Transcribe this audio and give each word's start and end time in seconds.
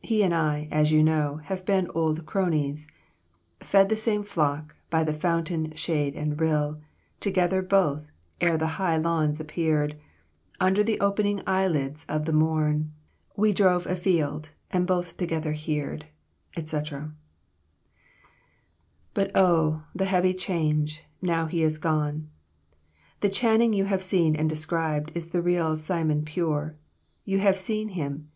He 0.00 0.24
and 0.24 0.34
I, 0.34 0.66
as 0.72 0.90
you 0.90 1.04
know, 1.04 1.36
have 1.44 1.64
been 1.64 1.88
old 1.94 2.26
cronies, 2.26 2.88
"'Fed 3.60 3.88
the 3.88 3.94
same 3.94 4.24
flock, 4.24 4.74
by 4.90 5.04
fountain, 5.12 5.72
shade, 5.76 6.16
and 6.16 6.40
rill, 6.40 6.80
Together 7.20 7.62
both, 7.62 8.10
ere 8.40 8.56
the 8.56 8.66
high 8.82 8.96
lawns 8.96 9.38
appeared 9.38 9.96
Under 10.58 10.82
the 10.82 10.98
opening 10.98 11.42
eyelids 11.46 12.04
of 12.08 12.24
the 12.24 12.32
morn, 12.32 12.92
We 13.36 13.52
drove 13.52 13.86
afield, 13.86 14.50
and 14.72 14.84
both 14.84 15.16
together 15.16 15.52
heared,' 15.52 16.06
etc. 16.56 17.12
"'But 19.14 19.30
O, 19.36 19.84
the 19.94 20.06
heavy 20.06 20.34
change,' 20.34 21.04
now 21.22 21.46
he 21.46 21.62
is 21.62 21.78
gone. 21.78 22.28
The 23.20 23.28
Channing 23.28 23.72
you 23.72 23.84
have 23.84 24.02
seen 24.02 24.34
and 24.34 24.48
described 24.48 25.12
is 25.14 25.28
the 25.30 25.40
real 25.40 25.76
Simon 25.76 26.24
Pure. 26.24 26.74
You 27.24 27.38
have 27.38 27.56
seen 27.56 27.90
him. 27.90 28.26